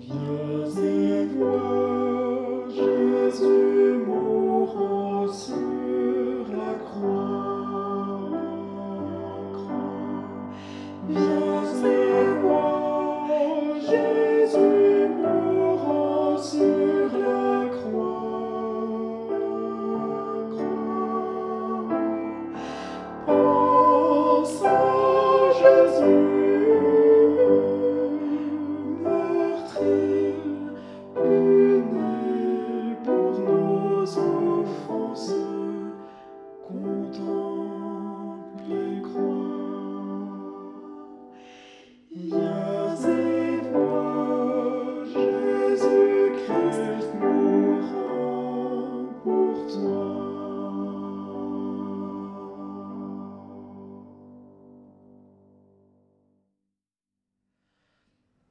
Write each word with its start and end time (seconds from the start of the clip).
Viens 0.00 0.82
et. 0.82 1.83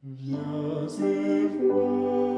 Viens 0.05 0.87
et 0.99 1.47
vois. 1.47 2.32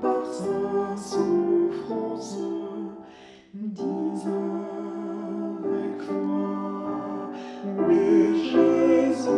par 0.00 0.24
sa 0.24 0.96
souffrance, 0.96 2.38
dis 3.52 4.26
avec 5.64 6.10
moi, 6.10 7.30
mais 7.86 8.34
Jésus 8.34 9.28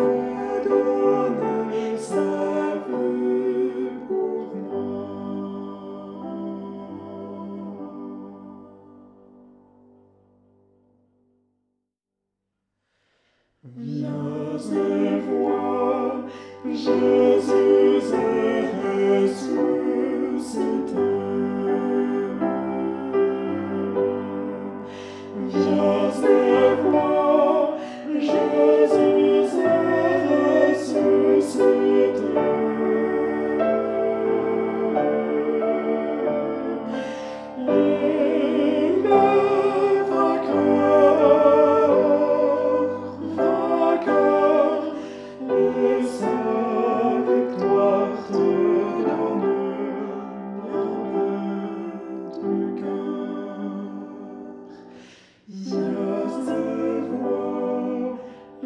a 0.00 0.68
donné 0.68 1.96
sa 1.96 2.82
vie 2.88 3.90
pour 4.08 4.46
moi. 4.56 5.04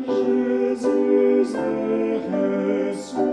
Jésus 0.08 1.54
est 1.54 2.16
ressuscité. 2.94 3.28